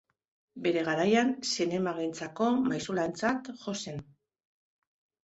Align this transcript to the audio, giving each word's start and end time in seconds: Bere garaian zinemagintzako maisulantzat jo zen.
Bere 0.61 0.85
garaian 0.85 1.27
zinemagintzako 1.49 2.47
maisulantzat 2.71 3.53
jo 3.65 3.77
zen. 3.85 4.01